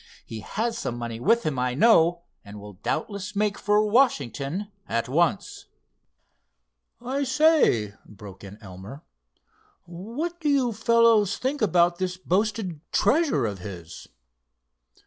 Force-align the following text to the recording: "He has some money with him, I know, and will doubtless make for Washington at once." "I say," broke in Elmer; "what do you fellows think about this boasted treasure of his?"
"He 0.25 0.39
has 0.39 0.79
some 0.79 0.97
money 0.97 1.19
with 1.19 1.43
him, 1.45 1.59
I 1.59 1.75
know, 1.75 2.23
and 2.43 2.59
will 2.59 2.73
doubtless 2.73 3.35
make 3.35 3.55
for 3.59 3.85
Washington 3.85 4.71
at 4.89 5.07
once." 5.07 5.67
"I 6.99 7.23
say," 7.23 7.93
broke 8.07 8.43
in 8.43 8.57
Elmer; 8.63 9.03
"what 9.85 10.39
do 10.39 10.49
you 10.49 10.73
fellows 10.73 11.37
think 11.37 11.61
about 11.61 11.99
this 11.99 12.17
boasted 12.17 12.81
treasure 12.91 13.45
of 13.45 13.59
his?" 13.59 14.07